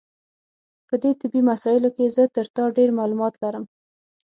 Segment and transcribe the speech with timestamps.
[0.87, 3.65] په دې طبي مسایلو کې زه تر تا ډېر معلومات لرم.